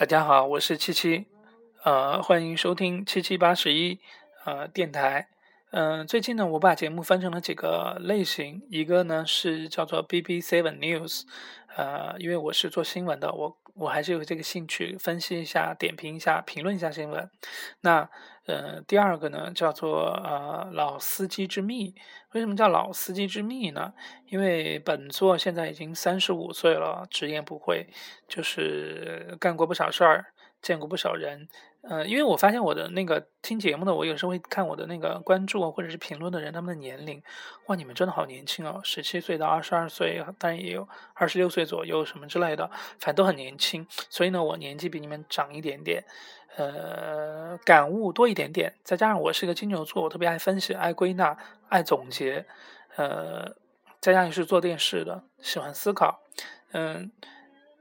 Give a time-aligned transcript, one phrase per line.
[0.00, 1.26] 大家好，我是七七，
[1.84, 4.00] 呃，欢迎收听七七八十一
[4.46, 5.28] 呃电台。
[5.72, 11.22] 嗯，最近呢，我把节目分成了几个类型，一个呢是叫做 BB Seven News，
[11.76, 17.30] 呃，因为我是做新闻的，我我还是有这个兴趣分析一下、点评一下、评论一下新闻。
[17.82, 18.10] 那
[18.46, 21.94] 呃，第二个呢叫做呃老司机之秘。
[22.32, 23.92] 为什么叫老司机之秘呢？
[24.26, 27.86] 因为本座现在已经三十五岁了，直言不讳，
[28.26, 30.32] 就是干过不少事儿。
[30.62, 31.48] 见过不少人，
[31.82, 37.22] 呃，因为我发现我的那个听节目的，我有时候会看我的那个关注或者是评论的人，他们的年龄，
[37.66, 43.86] 哇，你们真的好年轻哦，十七岁到二十二岁，当然也有二十六岁左右什么之类的，反正都很年轻。
[44.10, 46.04] 所以呢，我年纪比你们长一点点，
[46.56, 51.38] 呃，感悟多一点点，再加上我是一个金牛座，我特别爱分析、爱归纳、
[51.70, 52.44] 爱总结，
[52.96, 53.56] 呃，
[53.98, 56.20] 再加上是做电视的，喜欢思考，
[56.72, 57.10] 嗯，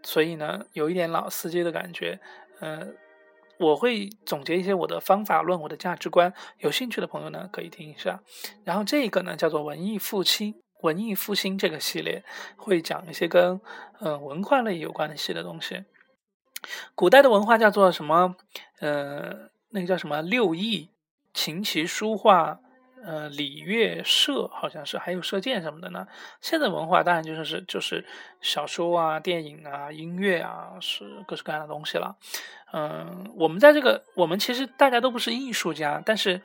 [0.02, 2.21] 所以呢，有一点老司机的感觉。
[2.59, 2.95] 嗯，
[3.57, 8.21] 我会总结一些我的方法论、我的价值观，有兴趣的朋友呢可以听一下。
[8.63, 12.23] 然后这个呢叫做文艺复兴，文艺复兴这个系列
[12.55, 13.59] 会讲一些跟
[13.99, 15.85] 嗯文化类有关系的东西。
[16.95, 18.35] 古代的文化叫做什么？
[18.80, 20.89] 呃，那个叫什么六艺，
[21.33, 22.59] 琴棋书画。
[23.03, 26.05] 呃，礼乐射好像是，还有射箭什么的呢。
[26.42, 28.05] 现在文化当然就是是就是
[28.42, 32.17] 小说啊、电影啊、音乐啊，是各式各样的东西了。
[32.73, 36.42] 嗯，我们在这个，我们其实大家都不是艺术家，但是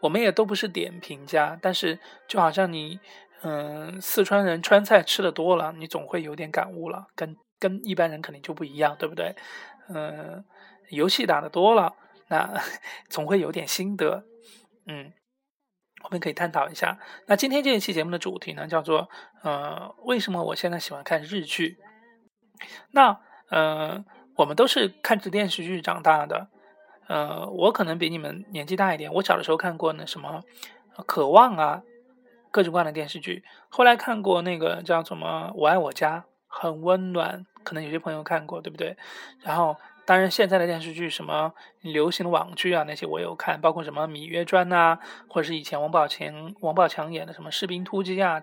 [0.00, 1.58] 我们也都不是点评家。
[1.60, 2.98] 但是就好像你，
[3.42, 9.34] 嗯，四川人川菜吃的多了，你总会有点感悟了，跟跟一般人肯定就不一样，对不对？
[9.88, 10.44] 嗯，
[10.88, 11.94] 游戏打的多了，
[12.28, 12.54] 那
[13.10, 14.24] 总会有点心得，
[14.86, 15.12] 嗯。
[16.06, 16.98] 我们可以探讨一下。
[17.26, 19.08] 那今天这一期节目的主题呢，叫做
[19.42, 21.78] 呃，为什么我现在喜欢看日剧？
[22.92, 23.18] 那
[23.50, 24.04] 呃，
[24.36, 26.46] 我们都是看着电视剧长大的。
[27.08, 29.12] 呃，我可能比你们年纪大一点。
[29.14, 30.44] 我小的时候看过那什么
[31.04, 31.82] 《渴望》啊，
[32.52, 33.42] 各种各样的电视剧。
[33.68, 38.96] 后来看过那个叫什么《我爱我家》，很温暖，可能有些朋友看过，对不对？
[39.42, 39.76] 然后。
[40.06, 48.40] 当然，现在的电视剧什么流行的网剧啊，那些我有看，包括什么《芈月传》呐，或者是以前王宝强王宝强演的什么《士兵突击》啊，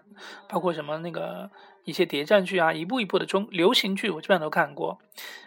[0.49, 1.49] 包括什么那个
[1.85, 4.99] 一些谍战剧啊，一部一部的中流行剧，我基本上都看过。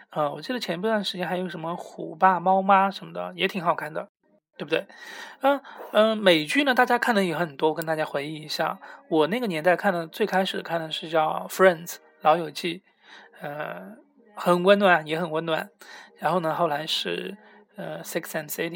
[0.09, 4.07] 呃，我记得前一段时间还有什么《虎爸猫妈》什么的，也挺好看的，
[4.57, 4.87] 对不对？
[5.41, 5.61] 嗯
[5.91, 8.79] 嗯，美剧呢，大家看的也很多，我跟大家回忆一下，
[9.09, 11.87] 我那个年代看的最开始看的是叫《Friends》
[12.21, 12.81] 老友记，
[13.39, 14.06] 呃。
[14.37, 15.69] 很温暖，也很温暖。
[16.19, 17.35] 然后呢，后来是
[17.75, 18.69] 呃《Six and City》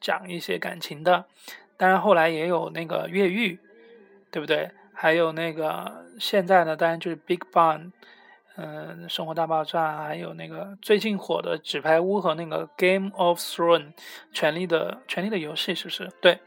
[0.00, 1.24] 讲一些感情的。
[1.76, 3.58] 当然后来也有那个越狱，
[4.30, 4.70] 对不对？
[4.92, 7.78] 还有那个现在呢，当然就是《Big Bang》，
[8.56, 13.92] 嗯，《生活大爆炸》，还有那个最近火的《纸牌屋》和那个《Game of Thrones》
[14.32, 16.10] 权力的权力的游戏，是不是？
[16.20, 16.38] 对。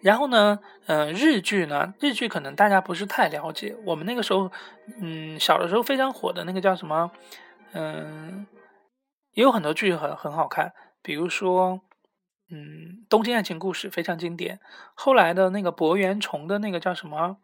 [0.00, 3.76] 然后呢，嗯，日剧呢，日剧可能大家不是太了解。
[3.84, 4.50] 我们那个时候，
[5.00, 7.10] 嗯，小的时候非常火的那个叫什么，
[7.72, 8.46] 嗯，
[9.32, 10.72] 也有很多剧很很好看，
[11.02, 11.80] 比如说，
[12.50, 14.60] 嗯，《东京爱情故事》非常经典。
[14.94, 17.38] 后来的那个博元崇的那个叫什么，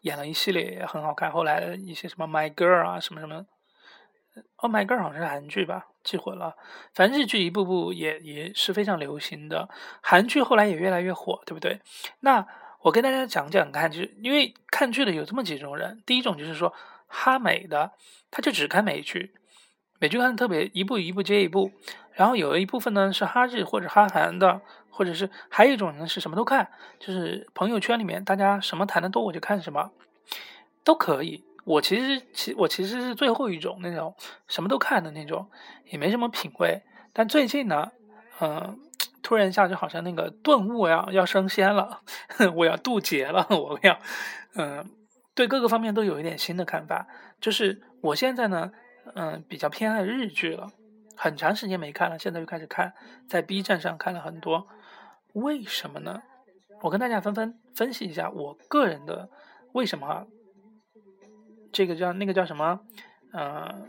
[0.00, 1.30] 演了一系列也很好看。
[1.30, 3.46] 后来的一些什么《My Girl》啊，什么什么。
[4.56, 6.56] Oh my god，好像是韩剧吧，记混了。
[6.94, 9.68] 反正日剧一部部也也是非常流行的，
[10.00, 11.80] 韩剧后来也越来越火，对不对？
[12.20, 12.46] 那
[12.80, 16.72] 我跟大家讲讲看，就是因为看剧的有这么几种人，第一种就是说
[17.06, 17.92] 哈美的，
[18.30, 19.34] 他就只看美剧，
[19.98, 21.72] 美剧看的特别一步一步接一步。
[22.12, 24.60] 然后有一部分呢是哈日或者哈韩的，
[24.90, 29.90] 或者是还有一种人是什么都看，就是朋友圈里面大家什么谈的多我就看什么，
[30.84, 31.44] 都可以。
[31.64, 34.14] 我其实其我其实是最后一种那种
[34.48, 35.48] 什么都看的那种，
[35.86, 36.82] 也没什么品味。
[37.12, 37.92] 但最近呢，
[38.40, 38.80] 嗯，
[39.22, 42.00] 突然一下就好像那个顿悟呀，要升仙了，
[42.56, 43.98] 我要渡劫了，我要，
[44.56, 44.90] 嗯，
[45.34, 47.06] 对各个方面都有一点新的看法。
[47.40, 48.72] 就是我现在呢，
[49.14, 50.72] 嗯，比较偏爱日剧了，
[51.16, 52.94] 很长时间没看了，现在又开始看，
[53.28, 54.66] 在 B 站上看了很多。
[55.34, 56.22] 为什么呢？
[56.82, 59.30] 我跟大家分分分析一下我个人的
[59.72, 60.26] 为什么。
[61.72, 62.80] 这个叫那个叫什么？
[63.32, 63.88] 呃，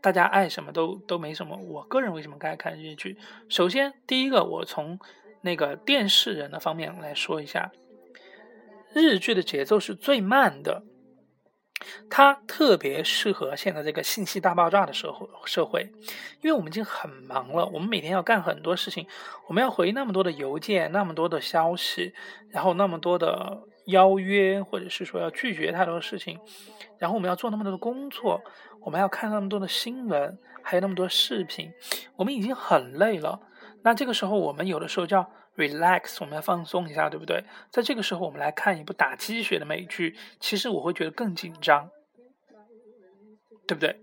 [0.00, 1.58] 大家爱什么都都没什么。
[1.58, 3.18] 我个人为什么爱看日剧？
[3.50, 4.98] 首先，第一个，我从
[5.42, 7.70] 那个电视人的方面来说一下，
[8.94, 10.82] 日剧的节奏是最慢的，
[12.08, 15.92] 它特别适合现在这个信息大爆炸的社会社会，
[16.40, 19.06] 因为我们已经很忙了，我们每天要干很多事情，
[19.48, 22.14] 我们要回那么多的邮件，那么多的消息，
[22.48, 23.64] 然后那么多的。
[23.90, 26.38] 邀约，或者是说要拒绝太多事情，
[26.98, 28.42] 然后我们要做那么多的工作，
[28.80, 31.72] 我们要看那么多的新闻，还有那么多视频，
[32.16, 33.40] 我们已经很累了。
[33.82, 37.44] 那这个时候，我们有的时候叫 relax，我们要放松一下，对不对？
[37.70, 41.88] 在这个时候，我们来看一部打鸡血的美剧，其实我会觉得更紧张，
[43.66, 44.00] 对不对？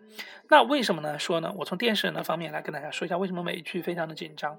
[0.50, 1.20] 那为什么呢？
[1.20, 1.54] 说呢？
[1.58, 4.58] 我从电视人的方面来跟大家说一下，为什么美剧非常的紧张。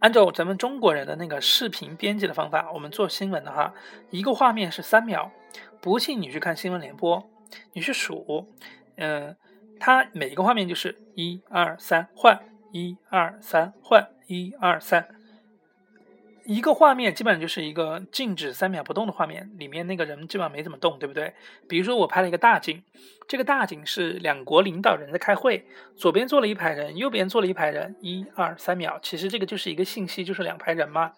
[0.00, 3.74] 按照咱们中国人的那个视频编辑的方法，我们做新闻的话，
[4.10, 5.30] 一个画面是三秒。
[5.80, 7.28] 不信你去看新闻联播，
[7.72, 8.48] 你去数，
[8.96, 9.36] 嗯，
[9.78, 12.40] 它每一个画面就是一二三换，
[12.72, 15.15] 一二三换，一二三。
[16.46, 21.34] 一个画面基本上就是一个静止三秒不动的画面，里面那个人基本上没怎么动，对不对？
[21.68, 22.82] 比如说我拍了一个大景，
[23.26, 25.66] 这个大景是两国领导人在开会，
[25.96, 31.12] 左边坐了一排人，右边坐了一排人，一二三秒，其实这个就是一个信息，就是两排人嘛，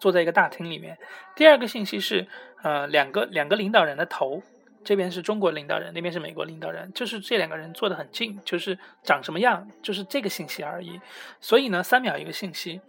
[0.00, 0.98] 坐在一个大厅里面。
[1.36, 2.26] 第二个信息是，
[2.62, 4.42] 呃，两个两个领导人的头。
[4.84, 11.00] 这边是中国领导人，那边是美国领导人，就是这两个人坐得很近，就是长什么样，就是这个信息而已。
[11.40, 12.80] 所以呢，三秒一个信息，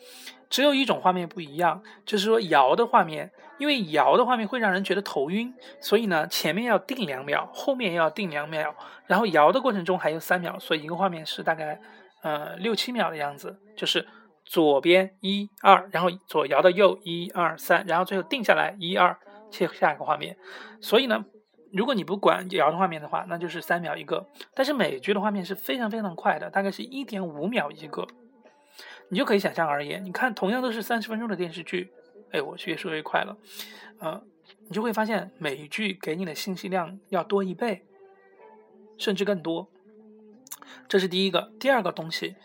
[0.50, 8.76] 只有一种画面不一样，就是说摇的画面，因为摇的画面会让人觉得头晕，所以呢，前面要定两秒，后面要定两秒，
[9.08, 11.80] 然后摇的过程中还有三秒，所以一个画面是大概
[12.22, 14.06] 呃六七秒的样子，就是
[14.44, 19.18] 左边一二，然后左摇到右一二三，然后最后定下来一二，
[19.50, 20.36] 切下一个画面，
[20.82, 21.24] 所以呢。
[21.76, 24.26] 如果你不管摇的画面的话，那就是三秒一个。
[24.54, 28.08] 但是美剧的画面是非常非常快的，大概是一点五秒一个。
[29.10, 31.92] 你就可以想象而言，你看同样都是三十分钟的电视剧，
[32.32, 33.38] 哎，我越说越快了，
[34.00, 34.24] 呃，
[34.68, 37.86] 你就会发现美剧给你的信息量要多一倍，
[38.98, 39.70] 甚至更多。
[40.88, 41.52] 这是第一个。
[41.60, 42.38] 第二个东西，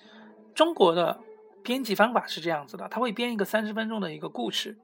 [0.54, 1.20] 中国的
[1.62, 4.76] 编辑方法是这样子的，他会编一个三十分钟的一个故事，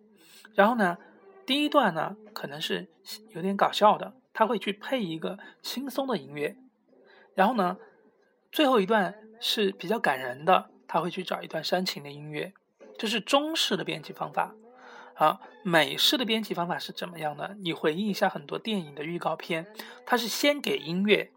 [0.55, 0.97] 然后呢，
[1.45, 2.87] 第一段呢可能是
[3.31, 4.15] 有点搞笑的。
[4.37, 6.55] 他会去配一个轻松的音乐，
[7.35, 7.79] 然后呢，
[8.53, 12.53] 最后一段是比较感人的，他会去找一段煽情的音乐。
[12.99, 14.55] 这是中式的编辑方法。
[15.15, 17.57] 啊，美式的编辑方法是怎么样的？
[17.61, 19.67] 你回忆一下很多电影的预告片，
[20.05, 21.31] 它是先给音乐，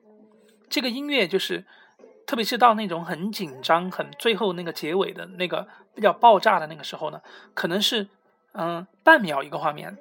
[0.68, 1.64] 这个音乐就是，
[2.28, 7.22] 特别是到那种很紧张、很最后那个结尾的那个比较爆炸的那个时候呢，
[7.54, 8.10] 可能是
[8.52, 9.98] 嗯半秒一个画面。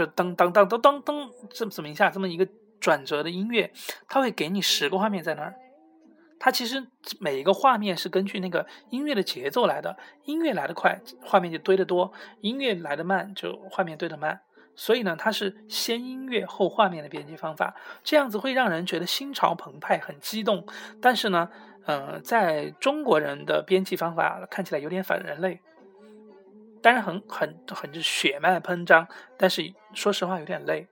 [0.00, 2.48] 就噔噔噔噔噔噔，这么这么一下，这么一个
[2.80, 3.70] 转折的音乐，
[4.08, 5.54] 它会给你十个画面在那儿。
[6.38, 6.86] 它其实
[7.18, 9.94] 每一个画面是根据那个音乐的节奏来的，
[10.24, 12.10] 音乐来的快，画面就堆得多；
[12.40, 14.40] 音乐来的慢，就画面堆得慢。
[14.74, 20.66] 所以呢，它是先音乐后画面的编辑方法，这样子会让人觉得心潮澎湃、很激动。
[21.02, 21.50] 但是呢，
[21.84, 25.60] 呃，在中国人的编辑方法看起来有点反人类。
[26.82, 29.06] 当然很很很是血脉喷张，
[29.36, 30.86] 但是说实话有点累。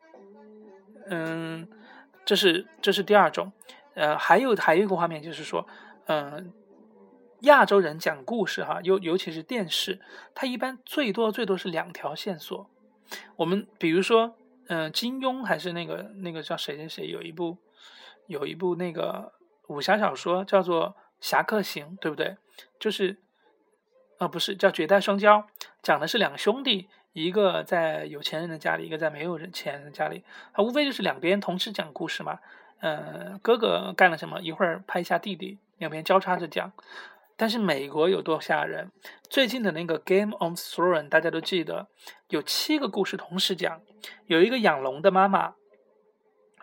[1.07, 1.67] 嗯，
[2.25, 3.53] 这是这是第二种。
[3.95, 5.67] 呃，还有还有一个画面就是说，
[6.07, 6.53] 嗯，
[7.41, 10.01] 亚洲人讲故事哈，尤尤其是电视，
[10.35, 12.69] 它一般最多最多是两条线索。
[13.37, 14.37] 我们比如说，
[14.69, 17.57] 嗯，金庸还是那个那个叫谁谁谁，有一部
[18.27, 19.33] 有一部那个
[19.69, 20.91] 武侠小说叫做
[21.21, 22.37] 《侠客行》，对不对？
[22.79, 23.17] 就是。
[24.19, 25.45] 啊，不是叫绝代双骄，
[25.83, 32.39] 讲的是两兄弟，一个在有钱人的家里，一个在没有人钱人的家里，他无非就是两边同时讲故事嘛。
[32.81, 36.73] 嗯，哥哥干了什么，一会儿拍一下弟弟，两边交叉着讲。
[37.37, 38.91] 但是美国有多吓人？
[39.31, 41.87] 最近的那个《Game of Thrones》，大家都记得，
[42.29, 43.81] 有七个故事同时讲，
[44.27, 45.55] 有一个养龙的妈妈，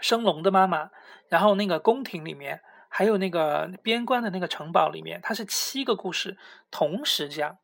[0.01, 0.91] 生龙的妈妈，
[1.29, 2.59] 然后那个宫廷里面。
[2.97, 6.37] 还有那个边关的那个城堡里面，它是七个故事
[6.71, 7.57] 同时讲，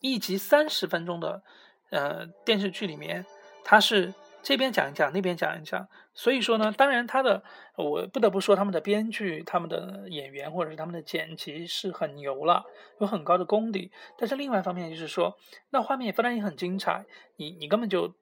[0.00, 1.42] 一集三十分钟的
[1.90, 3.26] 呃电视剧里面，
[3.62, 5.86] 它是这边讲一讲，那边讲一讲。
[6.14, 7.44] 所以说呢，当然他的
[7.76, 12.64] 我不得不说他们的编剧、他们的演员或者是他们的剪辑是很牛了，
[13.00, 13.92] 有很高的功底。
[14.16, 15.36] 但是另外一方面就是说，
[15.68, 17.04] 那画面也当然也很精彩，
[17.36, 18.14] 你你根本就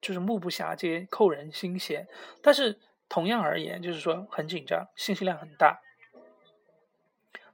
[0.00, 2.08] 就是目不暇接，扣人心弦。
[2.40, 2.80] 但是。
[3.14, 5.80] 同样而言，就是说很紧张，信息量很大，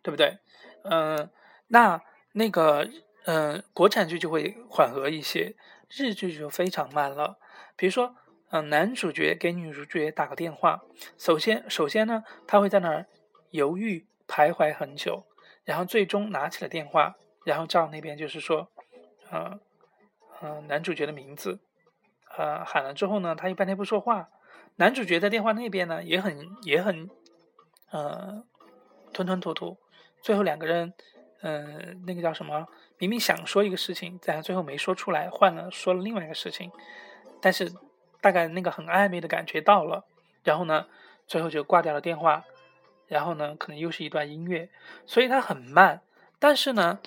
[0.00, 0.38] 对不对？
[0.84, 1.28] 嗯，
[1.66, 2.00] 那
[2.32, 2.88] 那个，
[3.26, 5.54] 嗯，国产剧就会缓和一些，
[5.90, 7.36] 日剧就非常慢了。
[7.76, 8.16] 比如说，
[8.48, 10.80] 嗯，男主角给女主角打个电话，
[11.18, 13.04] 首先，首先呢，他会在那儿
[13.50, 15.26] 犹豫徘徊很久，
[15.64, 18.70] 然后最终拿起了电话，然后照那边就是说，
[19.30, 19.60] 嗯
[20.40, 21.58] 嗯，男主角的名字，
[22.38, 24.30] 呃，喊了之后呢，他一半天不说话。
[24.80, 27.10] 男主角在电话那边呢，也很也很，
[27.90, 28.42] 呃，
[29.12, 29.76] 吞吞吐吐。
[30.22, 30.94] 最后两个人，
[31.42, 32.66] 嗯，那个叫什么？
[32.96, 36.72] 明明想说一个事情，但最后没说出来，换了说了另外一个事情。
[37.42, 37.70] 但是
[38.22, 40.06] 大概那个很暧昧的感觉到了，
[40.44, 40.86] 然后呢，
[41.26, 42.44] 最后就挂掉了电话，
[43.06, 44.70] 然后呢，可能又是一段音乐，
[45.04, 46.00] 所以它很慢。
[46.38, 47.00] 但是呢，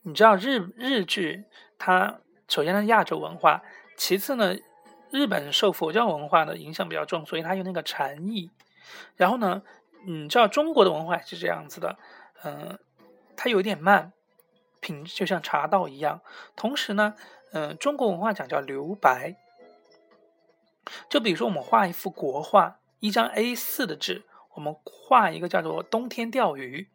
[0.00, 1.44] 你知道日日剧
[1.76, 3.62] 它首先它亚洲文化，
[3.98, 4.56] 其次呢，
[5.14, 8.50] 日本受佛教文化的影响比较重，所以它有那个禅意。
[9.16, 9.62] 然后呢，
[10.04, 11.96] 你知道中国的文化是这样子的，
[12.42, 12.78] 嗯，
[13.36, 14.12] 它有点慢。
[14.80, 16.20] 品就像茶道一样，
[16.56, 17.14] 同时呢，
[17.52, 19.36] 嗯，中国文化讲叫留白。
[21.08, 26.90] 就比如说，我们画一幅国画，一张 A 四的纸，我们画一个叫做“冬天钓鱼”，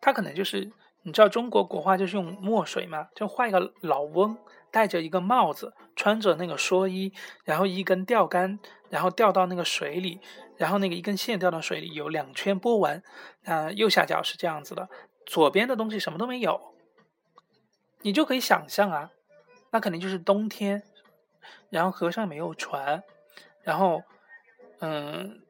[0.00, 4.36] 它可能就是你知道中国国画就是用墨水嘛，就画一个老翁
[4.70, 7.12] 戴着一个帽子，穿着那个蓑衣，
[7.44, 8.58] 然后一根钓竿，
[8.88, 10.20] 然后掉到那个水里，
[10.56, 13.02] 然后那个一根线掉到水里有两圈波纹，
[13.44, 14.88] 啊，右下角是这样子的，
[15.26, 16.74] 左边的东西什么都没有。
[18.02, 19.10] 你就可以想象啊，
[19.72, 20.82] 那肯定就是冬天，
[21.68, 23.02] 然后河上没有船，
[23.62, 24.02] 然后，
[24.78, 25.42] 嗯，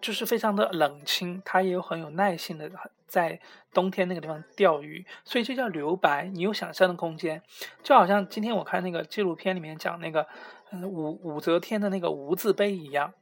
[0.00, 2.70] 就是非常的冷清，他也有很有耐心的
[3.12, 3.38] 在
[3.74, 7.42] 冬天那个地方钓鱼，所以这叫留白，你有想象的空间，
[7.82, 10.26] 就好像今天我看那个纪录片里面讲那个。
[10.74, 13.12] 嗯武武则天的那个无字碑一样，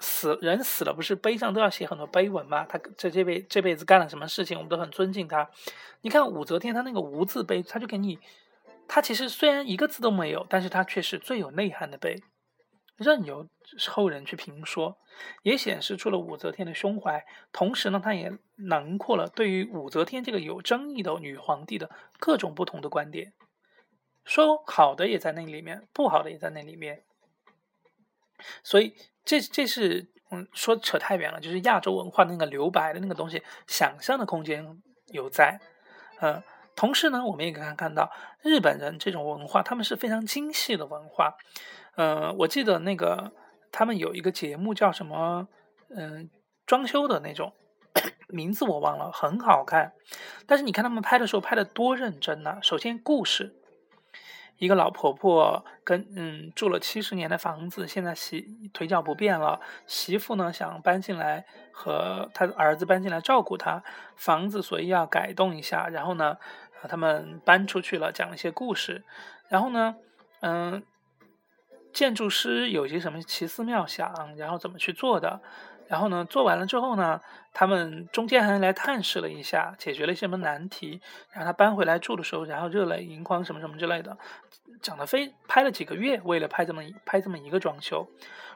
[0.00, 2.66] 死人死了不是碑上都要写很多碑文吗？
[2.68, 5.48] 他这这辈这辈子干了什么事情，我们都很尊敬他。
[6.02, 8.18] 你看武则天，她那个无字碑，他就给你，
[8.86, 12.22] 他其实虽然一个字都没有，但是他却是最有内涵的碑，
[12.96, 13.48] 任由
[13.88, 14.98] 后人去评说，
[15.42, 17.24] 也显示出了武则天的胸怀。
[17.52, 23.32] 同时呢，他也囊括了对于武则天这个有争议的女皇帝的各种不同的观点。
[24.24, 27.04] 说好的也在那里面，不好的也在那里面，
[28.62, 35.60] 所以这这是嗯，说扯太远了，就是亚洲文化那个留白的那个东西，想象的空间有在，
[36.22, 36.42] 嗯，
[36.74, 38.10] 同时呢，我们也可以看到
[38.40, 41.36] 日本人这种文化，他们是非常精细的文化，
[41.96, 43.32] 嗯，我记得那个
[43.70, 45.48] 他们有一个节目叫什么，
[45.94, 46.30] 嗯，
[46.66, 47.52] 装修的那种
[48.28, 49.92] 名字我忘了，很好看，
[50.46, 53.54] 但是你看他们拍的时候拍的多认真呢，首先故事。
[54.58, 63.82] 一个老婆婆跟嗯住了七十年的房子，现在媳腿脚不便了，媳妇呢想搬进来和她的儿子搬进来照顾她，
[64.14, 66.38] 房子所以要改动一下，然后呢，
[66.88, 69.02] 他们搬出去了，讲了一些故事，
[69.48, 69.96] 然后呢，
[70.40, 70.84] 嗯，
[71.94, 75.40] 建筑师有些什么奇思妙想，然后怎么去做的。
[75.86, 77.20] 然后呢，做完了之后呢，
[77.52, 81.00] 他们中间还来探视了一下，解决了一些什么难题。
[81.30, 84.16] 然后他搬回来住的时候，然后热泪盈眶什么什么之类的，
[84.82, 88.08] 讲的非拍了几个月，为了拍这么拍这么一个装修，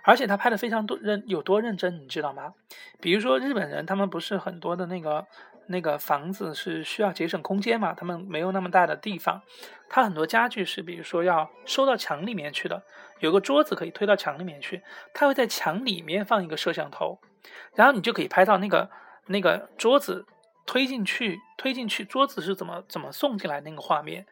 [0.02, 2.54] 而且他拍的非常多认有多认真，你知道吗？
[3.00, 5.26] 比如说日本人，他们不是很多的那个。
[5.68, 7.94] 那个房子是需要节省空间嘛？
[7.94, 9.40] 他们没有那么大的地方，
[9.88, 12.82] 他很多家具是，比如说要收到墙里面去的，
[13.20, 14.82] 有个桌子可以推到墙里面去，
[15.14, 17.18] 他会在墙里面放一个摄像头，
[17.74, 18.90] 然后你就可以拍到那个
[19.26, 20.26] 那个桌子
[20.66, 24.26] 推进去，推进去桌子是怎么怎么送进来那个画面。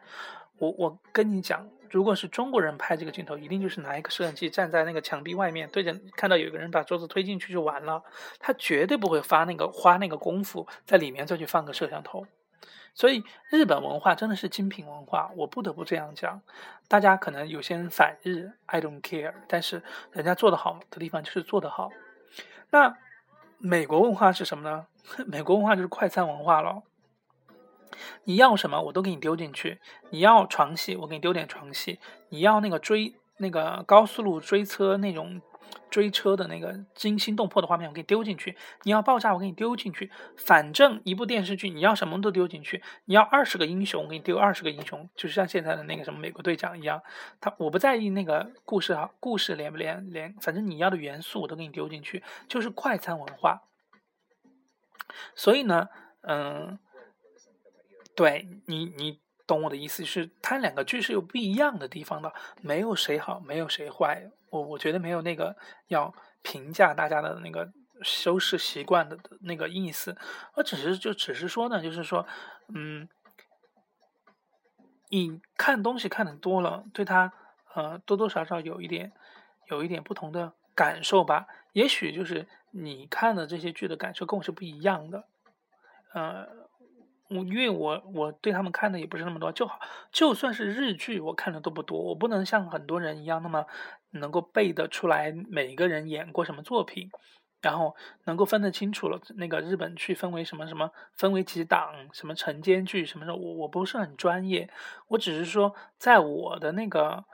[0.59, 1.69] 我我跟你讲。
[1.90, 8.02] 如果是中国人拍这个镜头，一定就是拿一个摄像机站在那个墙壁外面，对着看到有个人把桌子推进去就完了，
[8.38, 12.26] 他绝对不会发那个花那个功夫在里面再去放个摄像头。
[12.95, 16.40] 所以日本文化真的是精品文化，我不得不这样讲。
[16.88, 21.90] 大家可能有些人反日，I don't care，但是人家做的好的地方就是做得好。
[22.71, 22.97] 那
[23.59, 24.87] 美国文化是什么呢？
[25.28, 26.83] 美国文化就是快餐文化了。
[28.24, 29.80] 你要什么我都给你丢进去。
[30.10, 31.98] 你要床戏，我给你丢点床戏。
[32.28, 35.40] 你要那个追那个高速路追车那种
[35.90, 38.56] 追车的那个惊心动魄的画面，我给你丢进去。
[38.82, 40.10] 你要爆炸，我给你丢进去。
[40.36, 42.82] 反正一部电视剧，你要什么都丢进去。
[43.06, 47.02] 你要二十个英雄，我给你丢二十个英雄，就是像现在的那个什么美国队长一样。
[47.40, 53.62] 他我不在意那个故事哈，故事连不连连，反正你要的元素我都给你丢进去，就是快餐文化。
[55.34, 55.88] 所以呢，
[56.22, 56.78] 嗯。
[58.16, 62.32] 对你，你懂我的意思，是它两个剧是有不一样的地方的，
[62.62, 64.30] 没有谁好，没有谁坏。
[64.49, 65.54] 我我觉得没有那个
[65.88, 67.70] 要评价大家的那个
[68.00, 70.16] 收视习惯的那个意思，
[70.54, 72.26] 我只是就只是说呢，就是说，
[72.68, 73.06] 嗯，
[75.11, 77.32] 你看东西看的多了，对它
[77.75, 79.12] 呃多多少少有一点
[79.68, 81.46] 有一点不同的感受吧。
[81.75, 85.28] 也许就是你看的这些剧的感受跟我是不一样的，
[86.14, 86.65] 呃。
[87.28, 89.80] 我因为我我对他们看的也不是那么多，就好
[90.12, 92.00] 就算是日剧，我看的都不多。
[92.00, 93.66] 我不能像很多人一样那么
[94.11, 97.11] 能够背得出来每个人演过什么作品，
[97.61, 103.35] 然后能够分得清楚了那个日本剧分为什么什么，分为几档，什么晨间剧什么的。
[103.35, 104.71] 我我不是很专业，
[105.09, 107.25] 我只是说在我的那个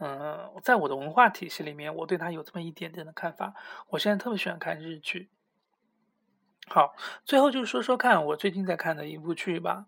[0.00, 3.54] 嗯，在我的文化体系里面，我对它有这么一点点的看法。
[3.88, 5.30] 我现在特别喜欢看日剧。
[6.68, 6.94] 好，
[7.24, 9.86] 最后就说说看我最近在看的一部剧吧。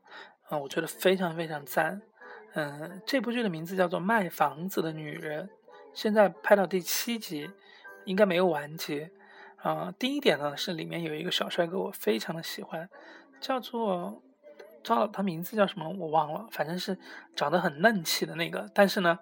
[0.50, 2.00] 嗯，我觉得非常非常赞。
[2.54, 5.46] 嗯，这部剧的名字叫做《卖房子的女人》，
[5.94, 7.50] 现在拍到第七集，
[8.04, 9.10] 应该没有完结。
[9.58, 12.88] 啊，第一点呢是里面有一个小帅哥，我非常的喜欢，
[13.40, 14.22] 叫做，
[14.82, 16.98] 糟了，他名字叫什么我忘了，反正是
[17.36, 18.68] 长得很嫩气的那个。
[18.74, 19.18] 但是呢，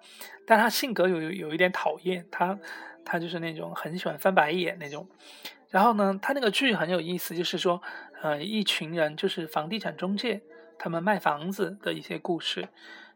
[0.47, 2.57] 但他性格有有一点讨厌，他
[3.05, 5.07] 他就是那种很喜欢翻白眼那种。
[5.69, 7.81] 然后呢，他那个剧很有意思，就是说，
[8.21, 10.41] 呃，一群人就是房地产中介，
[10.77, 12.67] 他们卖房子的一些故事。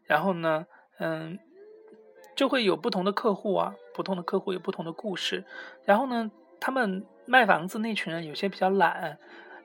[0.04, 0.66] 然后呢，
[0.98, 1.38] 嗯，
[2.36, 5.44] 就会有不同的客户啊，不同的客户有不同的故事。
[5.84, 6.30] 然后呢，
[6.60, 9.18] 他们卖房子那群人有些比较懒，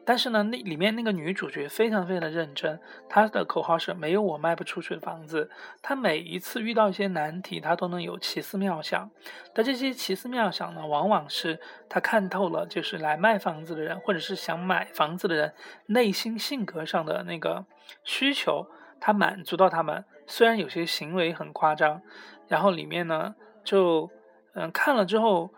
[0.09, 5.51] 但是呢，那里面那个女主角非常非常的认真，她的口号是没有我卖不出去的房子。
[5.83, 9.07] 她每一次遇到一些难题，她都能有奇思妙想。
[9.53, 15.53] 但这些奇思妙想呢，往往是她看透了，就是来卖房子的人，或者是想买房子的人
[15.85, 17.63] 内心性格上的那个
[18.03, 18.65] 需求，
[18.99, 20.03] 她满足到他们。
[20.25, 22.01] 虽然有些行为很夸张，
[22.47, 24.09] 然后里面呢，就
[24.55, 25.53] 嗯看了之后，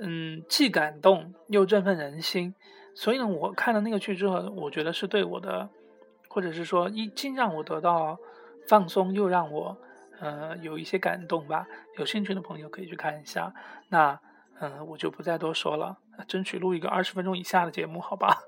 [0.00, 2.56] 嗯既感动又振奋人心，
[2.94, 5.68] 所以呢，我看了那个剧之后，我觉得是对我的，
[6.28, 8.18] 或者是说一既让我得到
[8.68, 9.76] 放松，又让我
[10.20, 11.66] 呃有一些感动吧。
[11.98, 13.52] 有兴趣的朋友可以去看一下。
[13.88, 14.18] 那
[14.60, 18.42] 嗯，我就不再多说了，争取录一个二十分钟以下的节目，好吧？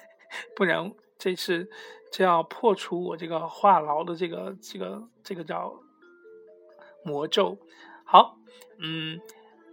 [0.56, 1.68] 不然这次。
[2.10, 5.74] 就要破除我这个话痨的这个这个这个叫
[7.04, 7.58] 魔咒。
[8.02, 8.38] 好，
[8.78, 9.20] 嗯，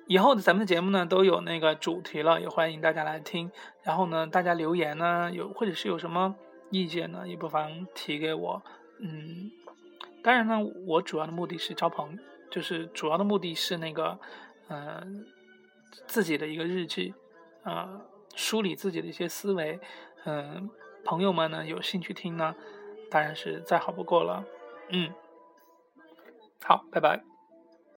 [0.08, 3.52] 以后的咱们的节目呢都有那个主题了，也欢迎大家来听。
[3.84, 6.36] 然后呢，大家留言呢有或者是有什么
[6.70, 8.64] 意见呢，也不妨提给我。
[9.00, 9.52] 嗯，
[10.24, 12.18] 当然呢，我主要的目的是交朋，
[12.50, 14.20] 就是主要的目的是那个
[14.70, 15.26] 嗯
[16.08, 17.14] 自己的一个日记
[17.64, 18.02] 啊，
[18.36, 19.80] 梳理自己的一些思维，
[20.26, 20.70] 嗯。
[21.08, 22.56] 朋友们呢，有兴趣听呢，
[23.12, 24.44] 当然是再好不过了。
[24.90, 25.14] 嗯，
[26.64, 27.35] 好，拜拜。